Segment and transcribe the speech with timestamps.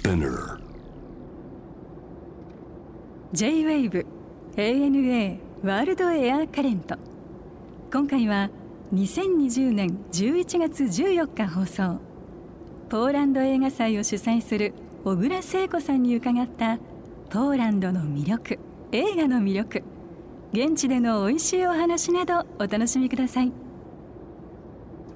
[0.00, 0.58] Spinner.
[3.34, 4.06] J-WAVE
[4.56, 6.96] ANA ワールドエアカレント
[7.92, 8.48] 今回は
[8.94, 12.00] 2020年11月14日放送。
[12.88, 14.72] ポーランド映画祭を主催する
[15.04, 16.78] 小倉聖子さんに伺った
[17.28, 18.58] ポーランドの魅力
[18.92, 19.82] 映画の魅力
[20.54, 23.52] 現地での美味しいお話などお楽しみください。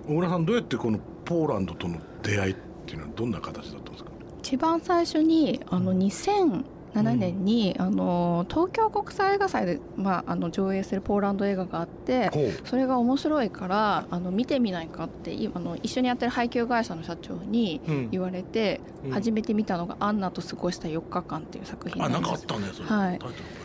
[0.06, 4.13] 小倉さんどうやってこのポーランドとの出会いっていうのはどんな形だったんですか？
[4.44, 12.30] 一番最初にあの2007年に、あの東京国際映画祭で、まあ、あの上映するポーランド映画があって
[12.64, 18.10] それが面白いからあの見てみないかっていあの一緒にやってる配給会社の社長にうん。
[18.10, 19.10] 言われて、うん。
[19.12, 23.18] 初めて見たのが「アンナと過ごした4日間」っていう作品あなんんなですかあったねそれ、はい。
[23.18, 23.63] タイトル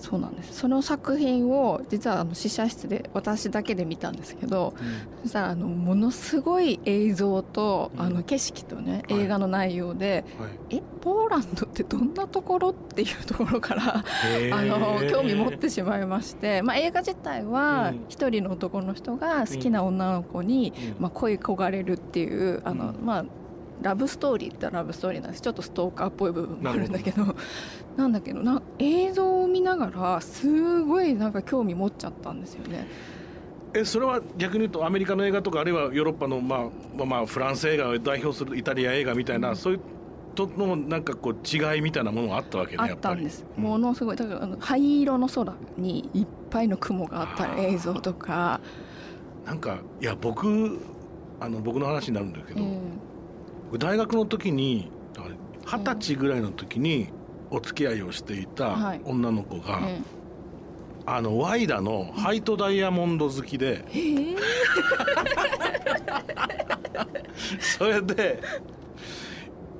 [0.00, 0.54] そうなんです。
[0.54, 4.74] その作品を実はあの試写室で私だけで見たんですけど
[5.22, 8.00] そしたらあのものすごい映像と、うん。
[8.00, 9.20] あの景色とねはい。
[9.20, 10.76] 映画の内容で、はい。
[10.76, 14.04] えポーランドってどんなところっていうところから
[14.52, 18.04] あの興味持ってしまいまして、まあ、映画自体はうん。
[18.08, 21.02] 一人の男の人が好きな女の子に、うん。
[21.02, 23.04] まあ、恋焦がれるっていうあの、うん。
[23.04, 23.24] まあ
[23.82, 25.42] ラブストーリーってラブストーリーなんです。
[25.42, 27.34] ちょっとストーカーっぽい部分もあるんだけど。
[27.96, 32.86] なんだけどな映像を見ながらすごいなんか興味持っちゃったんですよね。
[33.74, 36.60] えそれは逆に言うとアメリカの映画とかあるいはヨーロッパの、まあ
[36.96, 39.80] まあ、まあフランス映画を代表するイタリア映画みたいな、そういう
[40.34, 44.16] とのなんかこう違いみたいなものがあったわけねあやったんです、うんものすごい。
[44.16, 48.60] だからあの灰色の空にいっぱいの雲があった映像とか、
[49.44, 50.78] なんかいや僕
[51.40, 53.07] あの僕の話になるんだけど、え僕
[53.76, 54.90] 大学の時に
[55.66, 57.08] 二十歳ぐらいの時に
[57.50, 59.00] お付き合いをしていたはい。
[59.04, 60.00] 女の子が、え
[61.04, 64.36] あのワイダのハイトダイヤモンド好きで、ええ
[67.60, 68.42] それで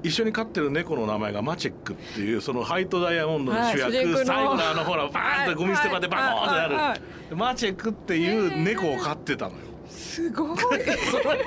[0.02, 3.92] 一緒に飼ってる猫の名前がマチェックっていうそのハイトダイヤモンドの主役、
[4.24, 9.58] 最後のあのほらバーンとゴミ捨て場でバコーンってなる、マチェックっていう猫を飼ってたのよ。
[9.88, 10.58] すごい。
[10.58, 11.38] すごい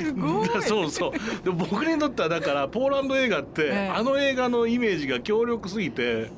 [0.62, 1.44] そうそう。
[1.44, 3.92] で僕にとってはだからポーランド映画って、ええ。
[3.94, 6.30] あの映画のイメージが強力すぎて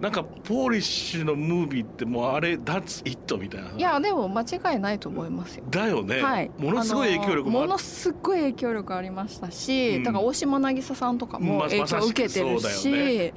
[0.00, 3.70] なんかポーリッシュのムービーってもうあれ「That's It」みたいな。
[3.76, 5.64] いやでも間違いないと思いますよ。
[5.70, 10.02] だよね、はい、ものすごい影響力もあものすごい影響力ありましたし、うん。
[10.02, 13.32] だから大島渚さんとかもま影響を受けてるしくし、そうだよ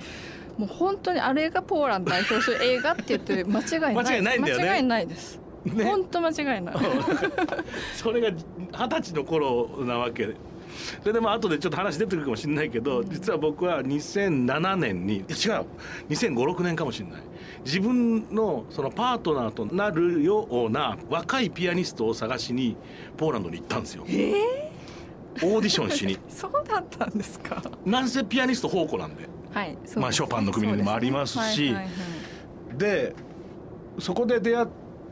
[0.57, 4.63] もう本当にあれがポーランド代表する映画って言って間違いない間違いないんだよね。
[4.63, 5.39] 間違いないです、
[5.75, 5.83] ね。
[5.85, 6.75] 本当間違いない。
[7.95, 10.27] それが二十歳の頃なわけ。
[10.27, 10.35] で。
[11.03, 15.23] ででも後でちょっと話出てくるかもしれないけど、実は僕は2007年に違う。
[16.09, 17.21] 2005,6年かもしれない。
[17.65, 22.75] 自分のそのパートナーとなるような若いピアニストを探しに
[23.17, 24.11] ポーランドに行ったんですよ、オー
[25.39, 26.17] ディションしに。
[26.29, 27.61] そうだったんですか？
[27.85, 29.27] なんせピアニスト宝庫なんで。
[29.53, 31.75] はいまあショパンの国でもありますし。
[32.77, 33.15] で
[33.99, 34.67] そこで出会っ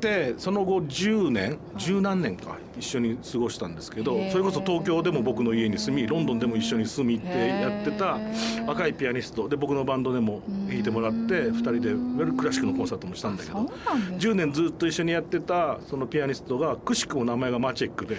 [0.06, 8.20] てその後10年十何年か一緒に過ごしたんですけどそれこそ東京でも僕の家に住みロンドンでも一緒に住みってやってた
[8.68, 13.68] 若いピアニストで僕のバンドでも弾いてもらって2人でクラシックのコンサートもしたんだけどなん
[14.12, 18.18] です10年ずっと一緒にやってたそのピアニストがくしくも名前がマチェックで。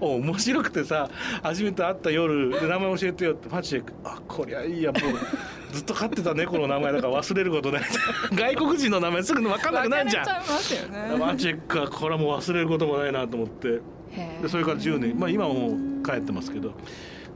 [0.00, 1.08] も う面白くてさ
[1.42, 5.02] 初めて会った夜で名前教えてよってマチェックあこりゃいいやもう
[5.72, 7.82] ずっと飼ってた猫の名前だから忘れることない。
[8.32, 10.24] 外国人の名前すぐ分かんなくなるじゃん。
[10.24, 11.16] 忘れちゃいますよね。
[11.18, 13.80] マチェックはこれはもう忘れることもないなと思って。
[14.40, 15.18] でそれから10年。
[15.18, 16.72] まあ今はもう帰ってますけど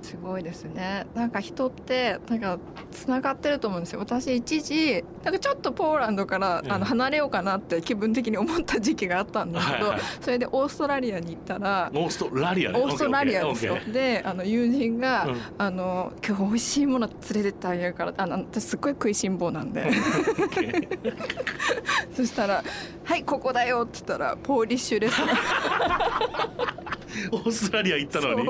[0.02, 1.06] すごいですね。
[1.14, 2.58] なんか人ってなんか
[2.90, 4.00] つながってると思うんですよ。
[4.00, 6.72] 私一時なんかちょっとポーランドからうん。
[6.72, 10.00] あの離れようかなって気分的に思った時期があったんだけど、はいはい。
[10.20, 12.78] それでオーストラリアに行ったらオーストラリアね。
[12.78, 13.76] オーストラリアですよ。
[13.92, 15.40] であの友人が、うん。
[15.58, 19.90] あの「今日美味しいもの連れてってあげるから」あの私すっごい食いしん坊なんで。
[22.14, 22.62] そしたら
[23.04, 25.24] 「はいここだよ」って言ったらポーリッシュです。
[25.24, 25.32] ね
[27.32, 28.48] オーストラリア行ったのに。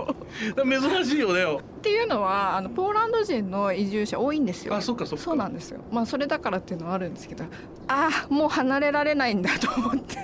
[0.81, 4.75] 珍しいよねっていうのはあのポーランド人の移住者多いんですよ。
[4.75, 5.25] あそっかそっか。
[5.25, 5.81] そうなんですよ。
[5.91, 7.45] まあそれだからっていうのはあるんですけど
[7.89, 10.17] ああもう離れられないんだと思って。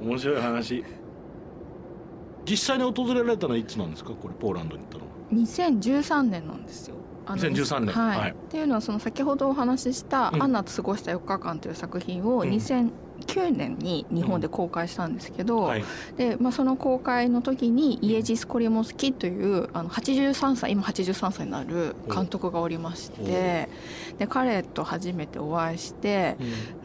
[0.00, 0.84] 面白い話。
[2.44, 4.10] 実際に訪れられたのはいつなんですか？
[4.10, 5.10] これポーランドに行ったのは。
[5.32, 6.96] 2013年なんですよ。
[7.24, 7.94] あの2013年。
[7.94, 8.30] はい、はい。
[8.32, 10.42] っていうのはその先ほどお話しした「うん。
[10.42, 12.48] アンナと過ごした4日間」という作品をうん
[13.26, 15.84] 2009年に日本で公開したんですけど、はい。
[16.16, 23.68] でまあ、その公開の時にイエジス・コリモスキというあの83歳今83歳になる監督がおりまして
[24.18, 26.36] で彼と初めてお会いして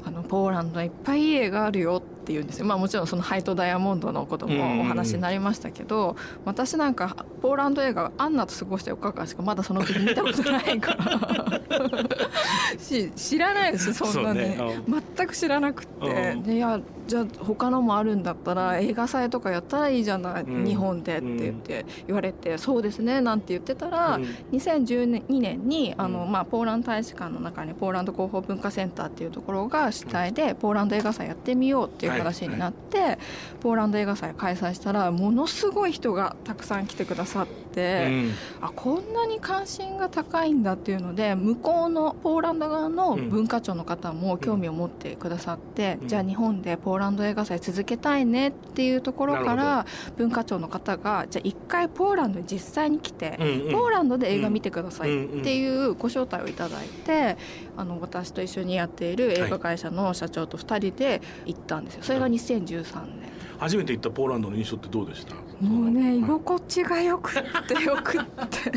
[0.03, 2.65] あのポーランドいっぱいいい映画あるよってって言うんですよ。
[2.65, 11.61] まあもちろんそのハイトダイヤモンドのこともお話になりましたけど、私なんかポーランド映画アンナと過ごして4日間しかまだその時見たことないから。
[12.79, 14.81] し知らないですそんなに、ね、
[15.15, 33.19] 全く知らなくて、でいやじゃあ他のもあるんだったら映画祭とかやったらいいじゃない、うん、日本でって言って言われて、そうですねなんて言ってたら、うん、2012年にあの、まあ、ポーランド大使館の中にポーランド広報文化センターっていうところが主体でポーランド映画祭やってみようっていう話になって、はいはい、
[33.61, 36.87] ポーランド映画祭開催したらものすごい人がたくさん。
[36.87, 49.85] 来てくださって、うん、あこんなに関心が高いんだっていうので向こうのポーランド側の文化庁の方も興味を持ってくださって、じゃあ日本でポーランド映画祭続けたいねっていうところから
[50.17, 57.37] 文化庁の方がじゃあ一回ポーランドに実際に来て、うんうん、ポーランドで映画見てくださいっていうご招待をいただいて、
[57.75, 62.03] あの私と一緒にやっている映画会社の社長と2人で行ったんですよ。
[62.03, 63.36] それが2013年。
[63.59, 65.35] 初めて行ったポーランドの印象ってどうでした？
[65.65, 68.71] もうね居心地がよくってよくって。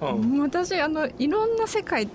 [0.40, 2.08] 私あのいろんな世界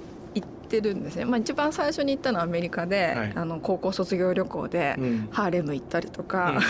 [0.78, 4.98] ってるんですね、まあ、一番最初に行ったのはアメリカで、はい、あの高校卒業旅行で
[5.32, 6.62] ハーレム行ったりとか、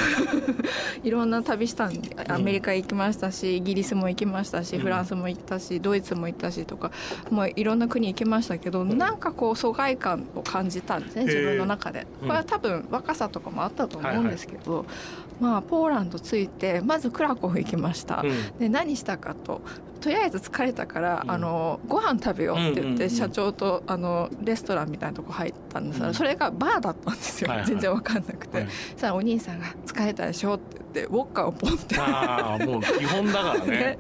[1.02, 6.92] うん、 いろんな旅したんでアメリカ行きましたしイギリスも行きましたしフランスも行ったしドイツも行ったしとか
[7.30, 12.08] もういろんな国行きましたけど、うん、なんかこう疎外感を感じたんですね自分の中で。
[12.22, 14.88] これは多分若さとかもあったと思うんですけど、はいはい、
[15.42, 18.22] まあポーランド着いてまずクラコフ行きました。
[18.24, 19.62] うん、で何したかと
[20.00, 32.00] とりあえず疲れたから、うん、あのご飯食べようって言って、社長とあのレストランみたいなとこ入ったんですが、うん、それがバーだったんですよ、はいはい、全然分かんなくて、はい、そしたらお兄さんが「疲れたでしょ」って言ってウォッカをポンって。
[32.00, 33.66] ああもう基本だからね。
[33.72, 33.98] ね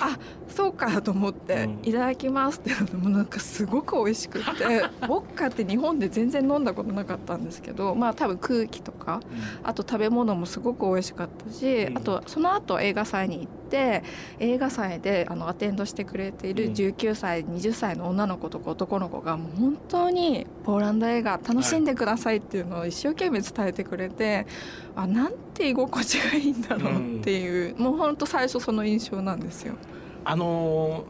[0.00, 0.18] あ
[0.54, 4.64] そうかと思って「いただきます」って言もなんかすごく美味しくて
[5.02, 9.20] ウォッカって日本で全然飲んだことなかったんですけどまあ多分空気とか、
[9.64, 14.04] あと食べ物もすごく美味しかったし、あとその後映画祭に行って
[14.38, 24.46] 映画祭であのアテンドしてくれている19歳、20歳の女の子とか男の子がもう本当にポーランド映画楽しんでくださいっていうのを一生懸命伝えてくれて、
[24.94, 29.74] あなんて居心地がいいんだろうっていう、もう本当最初その印象なんですよ。
[30.24, 31.04] あの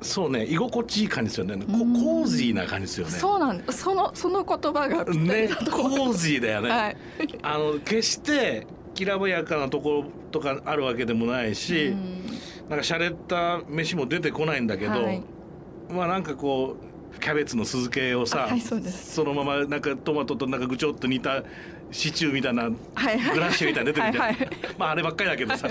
[0.00, 3.12] ー、そうね居心地いい感じですよね、コージーな感じですよね。
[3.12, 6.96] そうなんそのその言葉がねコージーだよね、はい、
[7.42, 12.26] あの決してきらぼやかなところとかあるわけでもないし、ん。
[12.68, 15.22] なんか洒落た飯も出てこないんだけど、はい、
[15.88, 16.76] まあなんかこ
[17.14, 21.44] うキャベツの酢漬けをさ、はい、そそのままなんかトマトとなんかぐちょっと煮た
[21.90, 22.76] シチューみたいな、グ
[23.40, 25.68] ラッシュみたいな出てるじゃん、はいはい、まああればっかりだけどさ。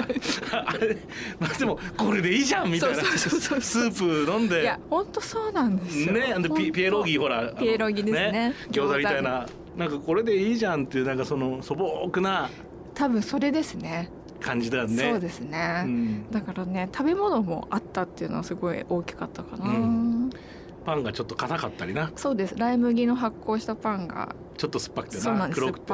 [0.51, 0.97] あれ、
[1.39, 3.03] まあ、でもこれでいいじゃんみたいな。
[3.03, 4.61] スープ飲んで。
[4.61, 6.13] いや本当そうなんですよ。
[6.13, 8.31] ねでピピエロギほらピエロギですね。
[8.31, 9.47] ね餃子みたいな。
[9.75, 12.49] なんかこれでいいじゃんっていうなんかその素朴な
[12.93, 14.09] 多分それですね。
[14.39, 15.11] 感じだよね。
[15.11, 20.14] そうですね、うん、だからね食べ物もあったっていうのはすごい大きかったかな、うん
[20.85, 22.11] パンがちょっと硬かったりな。
[22.15, 22.55] そうです。
[22.57, 25.93] ライ麦の発酵したパンがちょっと酸っぱくてな黒くて。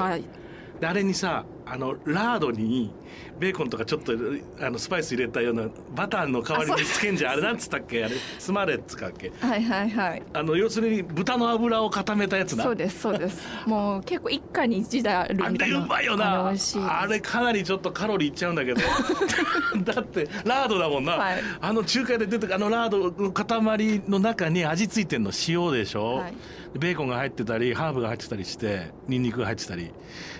[0.80, 2.92] であれにさあのラードに
[3.40, 4.12] ベーコンとかちょっと
[4.60, 8.04] あのスパイス入れたようなバターの代わりにつけんじゃんあれなんつったっけ？
[8.04, 9.32] あれ スマレッツかっけ？
[9.40, 10.24] はいはいはい。
[10.34, 12.64] あの要するに豚の脂を固めたやつだ。
[12.66, 13.48] そうですそうです。
[13.66, 16.54] もう結構一家に一台あるみたいなあれうまいよな。
[16.90, 18.82] あれかなりちょっとカロリーいっちゃうんだけど。
[19.86, 26.34] だってラードだもんな、はい、あの中華で出てくあのラードの塊の中に味付いてんの塩でしょ、はい
[26.80, 29.92] ベーコンが入ってたりハーブが入ってたりしてニンニクが入ってたり。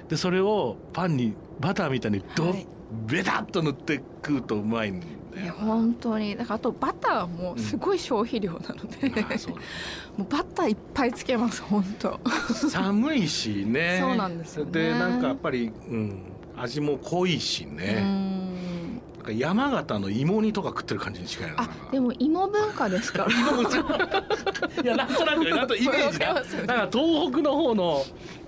[0.08, 2.68] でそれをパンにバターみたいにど、はい、
[3.08, 5.06] ベタッと塗って食うとうまいんだ
[5.46, 5.54] よ。
[5.54, 6.36] 本当に。
[6.36, 9.18] だからあとバターもすごい消費量なので、うん、も
[10.20, 12.20] うバターいっぱいつけます本当。
[12.70, 14.00] 寒いしね。
[14.02, 16.24] そうなんですよ、ね、でなんかやっぱり、うん、
[16.58, 18.31] 味も濃いしね
[19.30, 23.32] 山形の芋煮とか食ってる感じに近いなあでも芋文化ですから。
[24.84, 28.04] いやなんとなく なんとイメージだ、ね、なんか東北の方の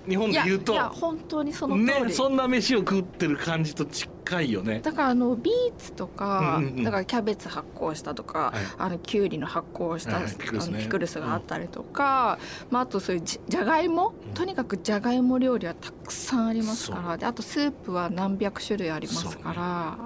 [0.08, 4.80] 日本で言うといや本当にそのねそんな飯を食ってる感じと近いよね。
[4.80, 12.38] だからあのビーツとか、うんうん、だからキャベツ発酵したとか、はい、あのきゅうりの発酵した、はい、ピクルス、ね、ピクルスがあったりとか、
[12.68, 17.16] うん、まあ、あとそういうじじゃがいも、うん、とにかくじゃがいも料理はたくさんありますから。
[17.16, 19.98] であとスープは何百種類ありますから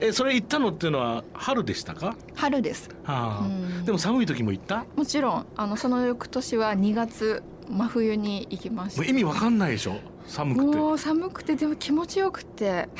[0.00, 2.16] えそれ行ったのっていうのは春でしたか？
[2.34, 4.84] 春です、はあ、うん、でも寒い時も行った？
[4.94, 5.46] もちろん。
[5.56, 9.04] あのその翌年は2月真冬に行きました。
[9.04, 12.88] 意味わかんないでしょ寒くて、もう寒くてでも気持ちよくて。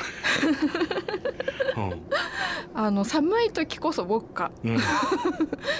[2.73, 4.51] あの寒い時こそウォッカ。
[4.63, 4.71] うん。
[4.75, 4.79] う ん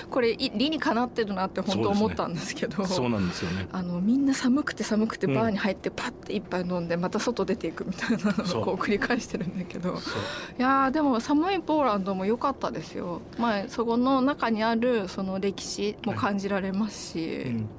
[0.09, 2.85] これい理にかなってるなって本当思ったんですけど。
[2.85, 3.67] そうなんですよね。
[3.71, 9.89] あのみんな寒くて寒くてバーに入ってパッて一杯飲んでまた外出ていくみたいなのをこう繰り返してるんだけど。
[9.89, 13.21] いやーでも寒いポーランドも良かったですよ。
[13.37, 17.69] まあそこの中にあるその歴史も感じられますし、うん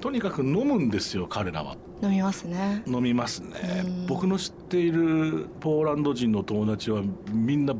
[0.00, 1.76] とにかく飲むんですよ彼らは。
[2.02, 2.82] 飲みますね。
[2.86, 3.82] 飲みますね。
[3.84, 4.06] うん。
[4.06, 7.74] 僕の知っているポーランド人の友達はみんな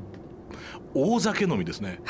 [0.95, 2.01] 大酒飲みですね。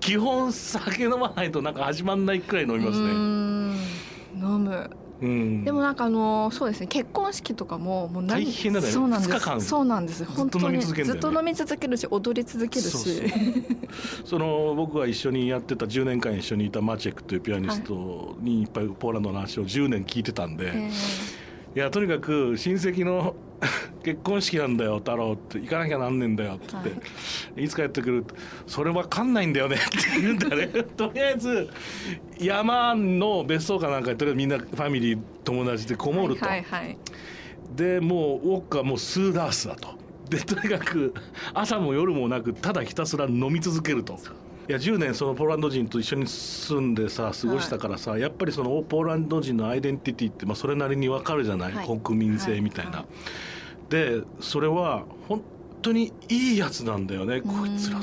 [0.00, 3.12] 基本酒飲まないとなんか始まんないくらい飲みますね。
[3.12, 3.76] ん。
[4.36, 4.90] 飲む。
[5.20, 5.64] うん。
[5.64, 8.90] でもなんかあのそうですね結婚式とかももう何大変だよね。
[8.90, 9.60] そうなんです。
[9.60, 10.24] そうなんです。
[10.24, 13.22] 本当にずっと飲み続けるし踊り続けるし。
[14.24, 20.90] その僕が一緒にやってた10年間一緒にいたマチェクというピアニストにいっぱいポーランドの話を10年聞いてたんで、え。
[21.76, 23.34] いやとにかく親戚の
[24.02, 26.84] 結婚式なんだよ太郎って行かなきゃなんねんだよって言っ
[27.54, 28.34] て、い、つ帰ってくるって
[28.66, 30.66] それわかんないんだよねって言うんだよね。
[30.96, 31.68] とりあえず
[32.38, 36.98] 山の別荘かなんかにとりあえずみんなファミリー友達でこーもると、はいはいはい。
[37.76, 39.98] でもうウォッカはもうスーダースだと。
[40.30, 41.12] でとにかく
[41.54, 44.18] 朝も夜もなくただひたすら飲み続けると。
[44.70, 52.00] いや10年そのポーランド人と一緒に住んでさ過ごしたからさ、やっぱりそのポーランド人のアイデンティティってまあそれなりにわかるじゃない、はい。
[52.00, 52.98] 国民性みたいな。
[52.98, 53.90] はい。
[53.90, 55.42] でそれは本
[55.82, 57.40] 当にいいやつなんだよね。
[57.40, 57.98] こいつら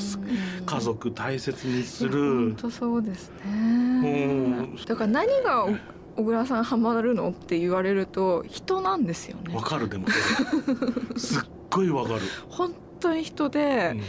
[0.65, 2.55] 家族大切にす本る。
[2.57, 4.25] 当そうですね。
[4.25, 4.75] ん。
[4.75, 5.69] だから何がお
[6.17, 9.55] 小倉さんハマるのって言われると人なんですよね。
[9.55, 10.05] わかるでも
[11.15, 12.19] すっごいわかる。
[12.49, 14.01] 本当に人で、うん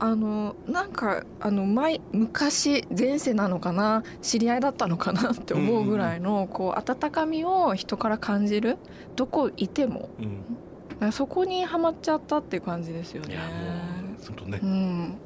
[0.00, 8.78] あのなんかあの前昔前世なのかな知り合いだったのかなって思うぐらいの、こう温かみを人から感じる
[9.14, 11.12] どこいてもうん。
[11.12, 13.34] そこにはまっちゃったっていう感じですよね。
[13.34, 14.60] いやもうね。
[14.62, 15.18] うん。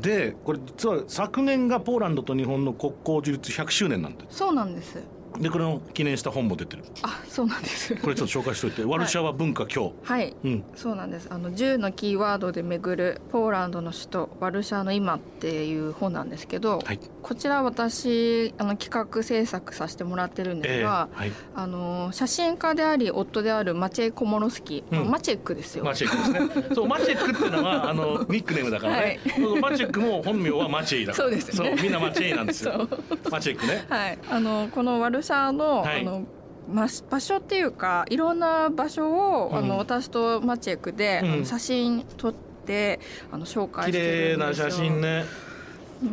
[0.00, 5.02] でこれ実は昨年がポーランドと日本の国交樹立100周年なんでそうなんです
[5.42, 6.84] でこれを記念した本も出てる。
[7.02, 7.96] あそうなんです。
[7.96, 10.36] これちょっと紹介しといて「ワルシャワ文化今はい。
[10.42, 10.64] 日」うん。
[10.76, 11.26] そうなんです。
[11.30, 17.00] あの10のキーワードで巡るポーランドの首都ワルシャワの今っていう本なんですけど、はい。
[17.22, 21.32] こちら私あの企画制作させてもらってるんですええが、はい。
[21.56, 24.98] あの写真家であり夫であるマチェイ・コモロスキー、うん。
[25.00, 26.66] まあマチェックですよ、マチェックですね。
[26.74, 31.28] そうマチェックっていうのはあのニックネームだからね、そうマチェックも本名はマチェイだから。
[31.28, 31.76] そうですね。
[31.82, 32.88] みんなマチェイなんですよ。
[33.30, 33.84] マチェックね。
[33.88, 36.00] はい、あのこのワルシャワの,、はい。
[36.00, 36.24] あの
[36.70, 39.56] ま場所っていうかいろんな場所を、うん。
[39.56, 41.44] あの私とマチェックで、うん。
[41.44, 42.34] 写真撮っ
[42.66, 44.70] てあの紹介綺して麗なるんですよ。
[44.70, 45.24] 写真ね。
[45.46, 45.52] うん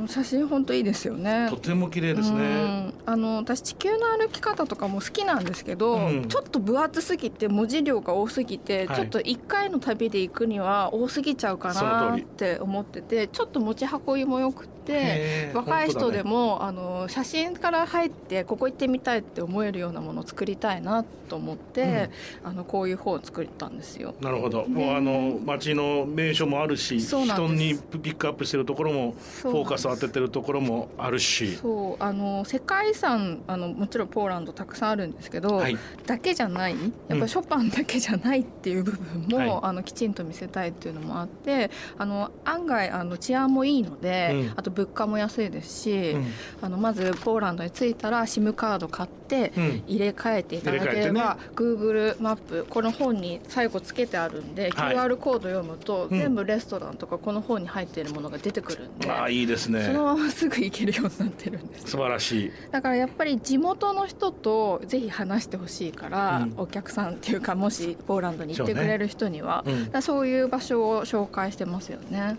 [0.07, 1.47] 写真本当いいですよね。
[1.49, 2.93] とても綺麗ですうねん。
[3.07, 6.27] あの私地球の歩き方とかも好きなんですけど、うん。
[6.27, 8.97] ちょっと分厚すぎて文字量が多すぎて、はい。
[8.97, 14.78] ちょっと1回の旅で行くには多すぎちゃうかなって思っててちょっと持ち運びもよくて。
[14.93, 15.51] へえ。
[15.53, 22.09] 若い人で本も、あの写真から入ってここ行ってみたいって思えるようなものを作りたいなと思って、
[22.43, 24.15] あのこういう本を作ったんですよ。
[24.21, 31.55] なるほど、もうあの街の名所もあるし人にピックアップしてるところもフフォーカス当ててるところもあるし。
[31.57, 35.77] そうあの世界遺産あのもちろんポーランドたくさんあるんですけど、はい。
[36.05, 36.75] だけじゃない
[37.07, 39.59] やっぱショパンだけじゃないっていう部分も、はい。
[39.63, 44.53] あのきちんと見せたいっていうのもあってあの案外あの治安もいいので、うん。
[44.55, 46.27] あと物価も安いですし、うん。
[46.61, 49.83] あのまずポーランドに着いたら SIM カード買ってうん。
[49.87, 54.95] 入れ替えていただければ、Google マップこの本に最後つけてあるんで、はい。
[54.95, 56.17] QR コード読むと、うん。
[56.17, 59.09] 全部レストランとかこの本に入っているものが出てくるんで。
[59.09, 59.85] ああいいですね。
[59.85, 62.51] そのまますぐ行けるようになってるんです素晴らしい。
[62.71, 66.53] だからやっぱり地元の人とぜひ話してほしいから、うん。
[66.57, 70.01] お客さんっていうかもしポーランドに行ってくれる人にはそうね。
[70.01, 72.37] そういう場所を紹介してますよね。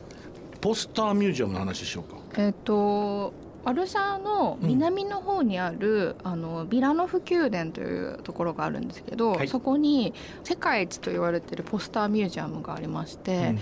[0.60, 2.18] ポスターミュージアムの話しようか。
[2.40, 9.48] えっ、とワルシャワの南の方にある、あのビラノフ宮殿というところがあるんですけど、はい。
[9.48, 10.14] そこに
[10.44, 13.58] 世界一と言われているポスターミュージアムがありまして、うん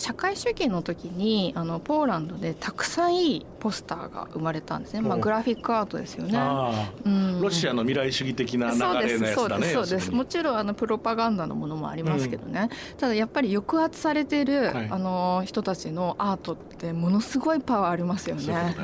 [0.00, 6.38] 社会主義の時にあのポーランドでたくさんいいポスターが生まれたんですね、まあ、おグラフィックアートですよね。
[6.38, 7.36] あうん。
[7.38, 10.10] あロシアの未来主義的な流そうでれのやつだねすそうです。
[10.10, 14.88] もちろんあのプロパガンダのものもありますけどね、ただやっぱり抑圧されてる、はい。
[14.90, 18.46] あの人たちのアートってものすごいパワーありますよね。
[18.46, 18.74] ね。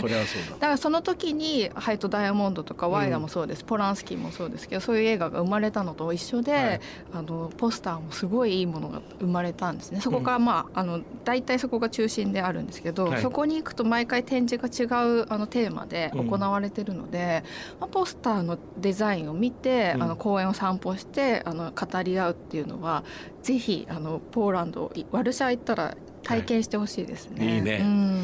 [0.00, 0.50] それはそうだ。
[0.58, 6.80] だからその時に「ハイト・ダイヤモンド」とか「ワイダ」もそうです、ポランスキーもそうですけどそういう映画が生まれたのと一緒で、はい。
[7.14, 10.00] あのポスターもすごいいいものが生まれたんですね。
[10.00, 13.22] そこからままああの大体そこが中心であるんですけど、はい。
[13.22, 14.84] そこに行くと毎回展示が違
[15.20, 17.44] うあのテーマで行われてるので、
[17.80, 20.02] まあ、ポスターのデザインを見て、うん。
[20.02, 23.04] あの公園を散歩してあの語り合うっていうのは
[23.42, 27.44] ぜひあのポーランドワルシャワ行ったら体験してほしいですね。
[27.46, 27.54] はい。
[27.56, 27.78] いいね。
[27.82, 28.22] うん。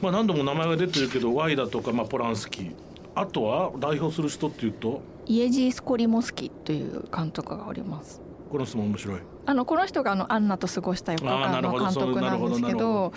[0.00, 2.72] まあ何度も名前が出てるけどワイダとか、まあ、ポランスキー。
[3.14, 5.02] あとは代表する人っていうと？
[5.26, 8.22] イエジー・スコリモスキという監督がおります。
[8.50, 9.20] この人も面白い。
[9.46, 11.84] あのこの人があのアンナと過ごした4日ああなるほど。
[11.86, 13.12] 間の監督なんですけどなるほ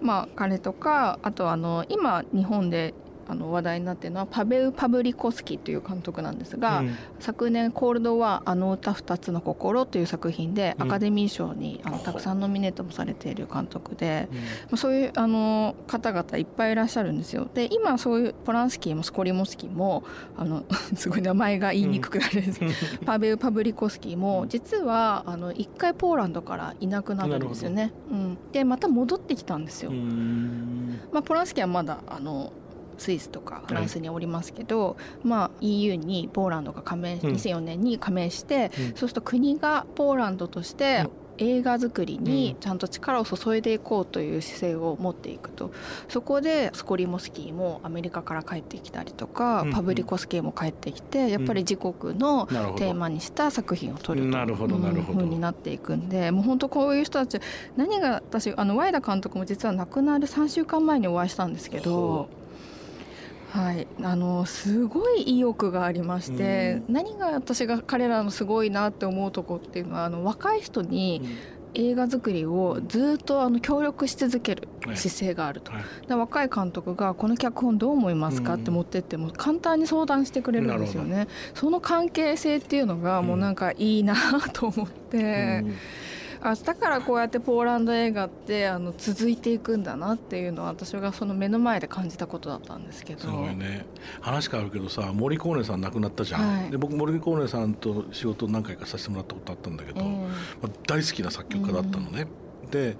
[0.00, 2.94] まあ彼とかあとあの今日本で
[3.30, 6.96] あの話題になっているのはパベウ・パブリコスキという監督なんですが、うん。
[7.20, 10.86] 昨年「コールドはあの歌二つの心」という作品でうん。
[10.86, 14.38] アカデミー賞にあのたくさんノミネートもされている監督で、うん。
[14.38, 17.48] まあ、そういうあの方々いっぱいいらっしゃるんですよ。
[17.54, 20.02] で今そういうポランスキーもスコリモスキーも
[20.36, 20.64] あの
[20.96, 22.58] すごい名前が言いにくくなるんです。
[22.58, 22.72] けど、
[23.06, 27.92] パベウ・パブリコスキーも実はあの一回ポーランドからいなくなるんですよね。
[28.10, 29.90] うん、でまた戻ってきたんですよ。
[29.90, 31.00] うん。
[31.12, 32.52] まあ、ポランスキーはまだあの
[33.00, 37.18] スイスとかフランスにおりますけど、まあ、EU にポーランドが加盟、ん。
[37.18, 38.86] 2004年に加盟して、うん。
[38.88, 41.06] そうすると国がポーランドとして
[41.38, 45.72] 映画作りにちゃんと力を注いでいこうという姿勢を持っていくと。
[46.08, 55.12] そこでスコリモスキーもアメリカから帰ってきたりとか、うんパブリコスキーも帰ってきてやっぱり自国のテーマにした作品を撮るとなるほどなるほど。
[55.12, 57.40] うん風になっていくんでもう本当こういう人たち
[57.76, 62.28] 何が私あのワイダ監督も実は亡くなる3週間前にお会いしたんですけど。
[63.50, 71.22] はい、あのすごい意欲がありまして、何が私が彼らのすごいなって思うとこっていうのはあの若い人に
[71.74, 74.96] 映画作りをずっとあの協力し続けるはい。
[74.96, 75.82] 姿勢があると、はい。
[76.06, 81.26] で若い監督がこの脚本どう思いますかって持ってっても簡単に相談してくれるんですよね。
[81.54, 84.14] その関係性っていうのがもうなんかいいな
[84.52, 85.76] と思って、うん
[86.42, 93.20] あだからこうやってポーランド映画ってあの続いていくんだなっていうのは私がその目の前で感じたことだったんですけど。
[93.20, 93.84] すごいね。
[94.20, 96.70] 話変わるけどさ森コーネさん亡くなったじゃん、はい。
[96.70, 100.06] で僕森コーネさんと仕事何回かさせてもらったことあったんだけど、ええ。
[100.06, 102.26] まあ、大好きな作曲家だったのね、
[102.70, 102.96] で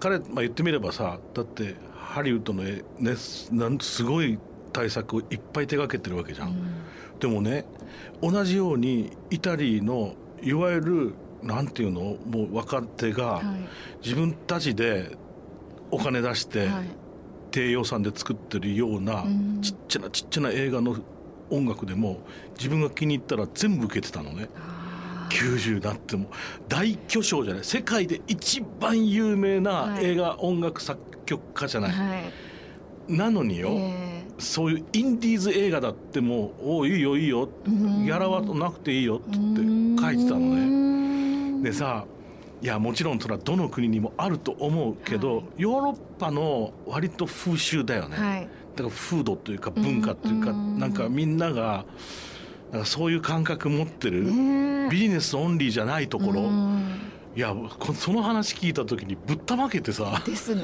[0.00, 4.38] 彼、まあ、言ってみればさだってハリウッドの絵、ね、すなんすごい
[4.72, 6.56] 大作をいっぱい手がけてるわけじゃん、
[7.20, 7.66] でもね
[8.22, 12.16] 同じようにイタリーのいわゆるなんていうの？
[12.26, 13.44] もう若手がはい。
[14.02, 15.16] 自分たちで
[15.90, 16.86] お金出してはい。
[17.50, 19.60] 低予算で作ってるようなうん。
[19.62, 20.96] ちっちゃなちっちゃな映画の
[21.50, 22.20] 音楽でも
[22.56, 24.48] 自分が気に入ったら全部受けてたのね。
[24.56, 25.56] あー。
[25.58, 26.30] 90になっても。
[26.68, 27.64] 大巨匠じゃない。
[27.64, 30.04] 世界で一番有名なはい。
[30.04, 32.32] 映画音楽作曲家じゃない、はい。
[33.08, 41.31] なのによ、えそういうインディーズ映画だってもう「おういいよいいよ」ギャラはなくていいよ」って書いてたのね。
[41.62, 42.04] ねでさ
[42.62, 45.44] いやもちろんそれはどの国にもあると思うけど、はい。
[45.56, 48.48] ヨーロッパの割と風習だよね、はい。
[48.76, 50.78] だから風土というか文化というか、うん。
[50.78, 51.84] なんかみんなが
[52.70, 54.88] なんかそういう感覚持ってる、ねえ。
[54.90, 57.00] ビジネスオンリーじゃないところ、うん。
[57.34, 60.22] いやこその話聞いた時にぶったまけてさ。
[60.24, 60.62] ですね。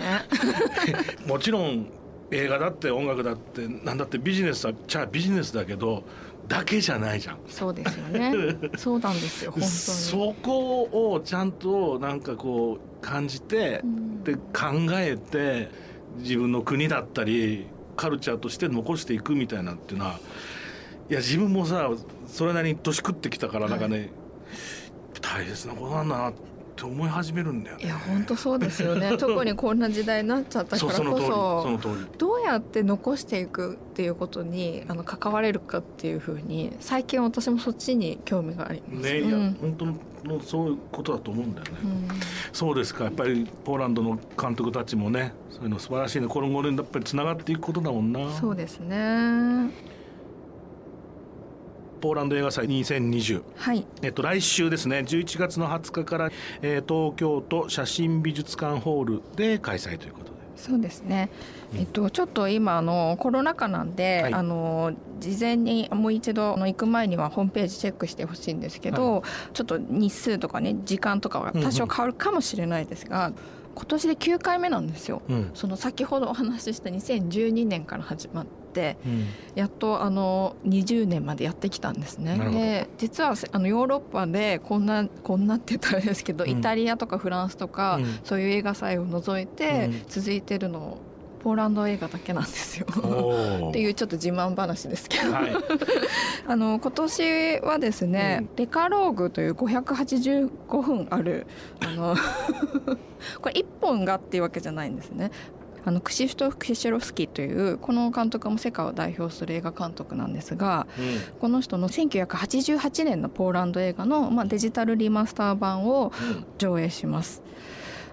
[1.27, 1.89] もちろん
[2.31, 6.05] 映画だって音楽だってなんだってビジネスだっちゃビジネスだけど
[6.47, 7.39] だけじゃないじゃん。
[7.47, 8.57] そうですよね。
[8.77, 9.73] そうなんですよ本当に。
[9.73, 14.09] そこをちゃんとなんかこう感じて、うん。
[14.25, 15.71] で考えて
[16.19, 20.21] 自分の国だったりカルチャーとして残していくみたいなっていうのは
[21.09, 21.91] いや自分もさ
[22.27, 24.11] それなりに年食ってきたからなんかね、
[25.23, 26.39] 大切なことなんだなって
[26.87, 27.85] 思い始めるんだよね。
[27.85, 29.17] いや本当そうですよね。
[29.19, 32.07] 特にこんな時代になっちゃったからこそうその通り。
[32.19, 39.13] どうやって残していくっていうことにあの関われるかっていうふうに最近私もそっちに興味があります。
[39.13, 39.29] ね、うん。
[39.29, 41.73] いや本当のそういうことだと思うんだよね。
[41.85, 42.09] うん。
[42.53, 43.05] そうですか。
[43.05, 46.29] やっぱりポーランドの監督たちもねそういうの素晴らしいね。
[46.29, 48.31] この後でやっぱりつながっていくことだもんな。
[48.33, 49.71] そうですね
[51.99, 53.87] ポーランド映画祭2020はい。
[54.03, 54.99] えっと、来週ですね。
[55.07, 56.31] 11月の20日から、
[56.63, 60.39] えー東京都写真美術館ホールで開催ということで。
[60.57, 61.31] そうですね、
[61.73, 61.81] うん。
[61.81, 64.35] えっと、ちょっと今あのコロナ禍なんで、はい。
[64.35, 73.33] あの事前にもう一度あの行く前にはホームページチェックしてほしいんですけど、ちょっと日数とかね時間とかは多少変わるかもしれないですが、
[73.75, 75.23] 今年で9回目なんですよ。
[75.29, 75.51] うん。
[75.55, 78.47] その先ほどお話しした2012年から始まっ
[79.55, 82.39] やっとあの20年までやってきたんですね。
[82.51, 86.51] で実はせあのヨーロッパでこんなこんなって言ったらですけど、うん。
[86.51, 88.19] イタリアとかフランスとか、うん。
[88.25, 90.03] そういう映画祭を除いてうん。
[90.09, 90.99] 続いてるの
[91.39, 92.87] ポポーランド映画だけなんですよ。
[93.03, 95.53] お っていうちょっと自慢話ですけど、はい。
[96.47, 98.57] あの今年はですね、うん。
[98.57, 101.47] デカローグという585分ある
[101.81, 102.17] あの
[103.41, 105.31] これ1本がっていうわけじゃないんですね。
[105.89, 116.11] あのクシフトフ・クシェロフスキーというこの監督も世界を代表する映画監督なんですがうこの人の1988年のポーランド映画の、まあ、デジタルリマスター版をん
[116.59, 117.43] 上映します。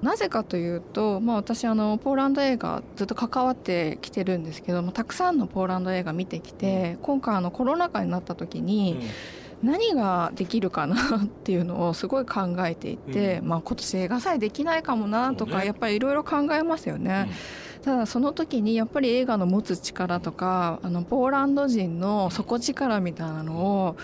[0.01, 8.99] なぜかというと、まあ、私あのポーランド映画ずっと関わってきてるんですけどもたくさんのポーランド映画見てきて今回あのコロナ禍になった時に
[9.63, 17.29] 何ができるかなっていうのをすごい考えていて、まあ、今年映画祭できないかもなとかやっぱりいろいろ考えますよね。
[17.83, 23.95] ただその時にやっぱり映画の持つ力とかあのポーランド人の底力みたいなのを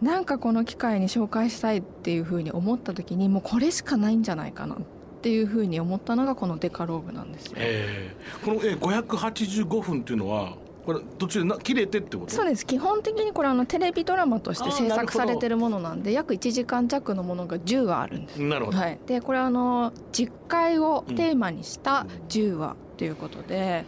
[0.00, 4.78] なんかこの機会に紹介したいっていうふうに思った時にもうこれしかないんじゃないかなっ
[5.20, 7.52] ていうふうに思ったのがこのデカローグなんですよ。
[7.56, 12.32] えーこのえー585分っていうのはこれ途中でな切れてってこと？
[12.32, 12.66] そうです。
[12.66, 18.40] 基本的にこれあのテレビドラマとして制作されてるものなんで約1時間弱のものが10話あるんです。
[18.40, 23.84] なるほど、はい、でこれはあの実会をテーマにした10話ということで。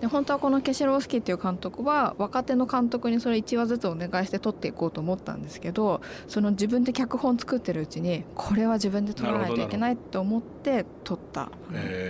[0.00, 11.50] で本当はこのケシェロウスキーっていう監督は若手の監督にそれ1話ずつお願いして撮っていこうと思ったんですけどその自分で脚本作ってるうちにこれは自分で撮らないといけないと思って撮った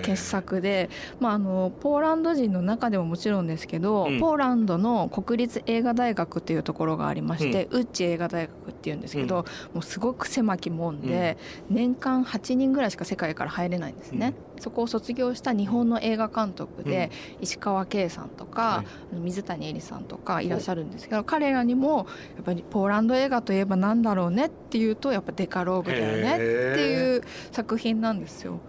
[0.03, 4.21] 傑作で、まあ、あのポーランド人の中でももちろんですけど、うん。
[4.21, 9.45] ポーランドの国立映画大学っていうところがありまして、ウッチ映画大学っていうんですけど、
[9.75, 11.37] もうすごく狭き門で、
[11.69, 18.87] 年間8人ぐらいしか世界から入れないんですね、そこを卒業した日本の映画監督で、石川圭さんとか、はい。
[19.27, 28.61] 水谷絵里さんとかいらっしゃるんですけど彼らにもやっぱりポーランド映画といえばなんだろうねっていうとやっぱデカローグだよねっていう作品なんですよ。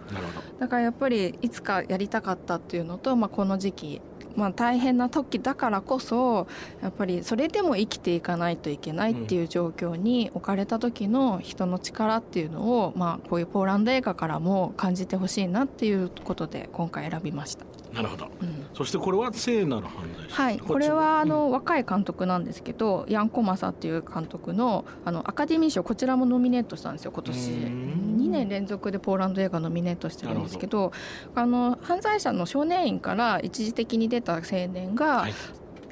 [0.58, 4.00] だからやっぱりいつかやりたかったっていうのと、まあ、この時期、
[4.38, 6.46] まあ、大変な時だからこそ
[6.80, 17.66] やっぱりそれでも生きていかないといけないっていう状況に置かれた時の人の力っていうのを、まあ、こういうポーランド映画からも感じてほしいなっていうことで今回選びました。
[17.92, 18.28] なるほど。
[18.40, 18.66] うん。
[18.74, 27.50] そしてこれは聖なる犯罪者はい、これはあの若い監督なんですけど、ヤン・コマサっていう監督のあのアカデミー賞こちらもノミネートしたんですよ今年。
[27.50, 30.92] うん2年連続でポーランド映画ノミネートしてるんですけど
[31.34, 35.34] あの犯罪者の少年院から一時的に出た青年がはい。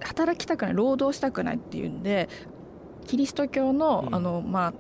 [0.03, 2.29] 働きたくない労働したくないっていうんで
[3.07, 4.15] キリスト教の,、うん。
[4.15, 4.75] あのまあ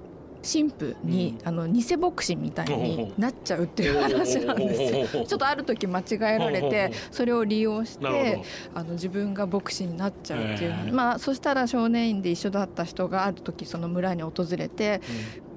[0.47, 5.25] 神父に、あの偽牧師みたいになっちゃうっていう話なんですよ。
[5.27, 8.43] ちょっとある時間違えられてそれを利用して
[8.73, 15.01] あの自分が牧師になっちゃうっていう、まあそしたら少年院で一緒だった人がある時その村に訪れて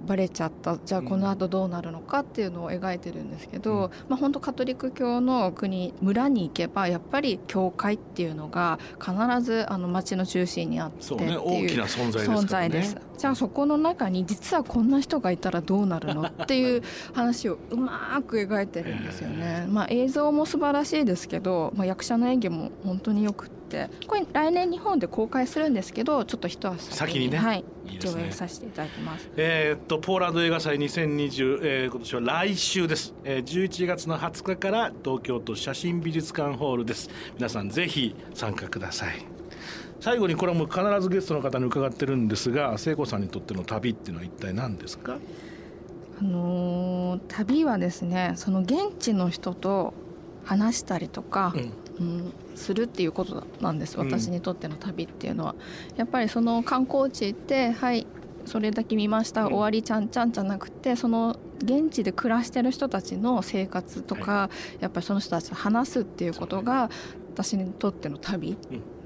[0.10, 3.92] バレちゃったじゃあこの後どうなるのかっていうのを描いてるんですけど、うん。
[4.10, 12.36] まあ本当カトリック教の国村に行けばやっぱり教会っていうのが必ずあの町の中心にあってってそうねいう大きな存在ですね。
[12.36, 12.98] 存在です。
[13.20, 16.82] じゃあそこの中に実はこんな人がいたらどうなるのっていう
[17.14, 19.68] 話をうまく描いてるんですよね。
[19.70, 23.90] まあ、映像も素晴らしいですけど、まあ、役者の演技も本当によくって。
[24.08, 27.38] これ来年日本で公開するんですけどちょっと一足先にね。
[27.38, 28.24] はい、いいですね。
[28.24, 29.30] 上映させていただきます。
[29.38, 37.10] えーっとポーランド映画祭2020、えー今年は来週です、えー、11月の20日から東京都写真美術館ホールです。
[37.36, 39.26] 皆さんぜひ参加ください。
[40.02, 45.18] 最後にこれはもう必ずゲストの方に伺ってるんですが聖子さんにとっての旅っていうのは一体何ですか？
[46.22, 49.94] あのー旅はですねその現地の人と
[50.46, 51.74] 話したりとか、うん、
[52.56, 54.08] するっていうことなんですうん。
[54.10, 55.56] 私にとっての旅っていうのは、
[55.96, 58.08] やっぱりその観光地行ってはい
[58.46, 59.48] それだけ見ました、うん。
[59.50, 66.90] 終わりちゃんちゃんじゃなくてその現地で暮らしてる人たちの生活とか、やっぱりその人たちと話すっていうことが
[67.34, 68.58] 私にとっての旅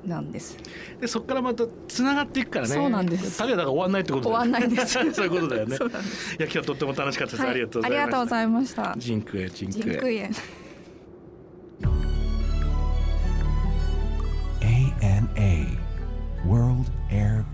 [0.06, 0.58] なんです、
[1.00, 2.74] でそこからまたつながっていくからね。
[2.74, 3.38] そうなんです。
[3.38, 4.94] 旅はだから終わんないってこと終わんないんです。
[5.14, 5.78] そういうことだよね。
[5.80, 5.88] いや
[6.40, 8.02] 今日とっても楽しかったです、はいありがとうございました。
[8.02, 8.96] ありがとうございました。
[8.98, 10.30] ジンクエジンジクエンクイエ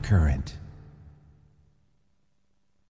[0.09, 0.58] current.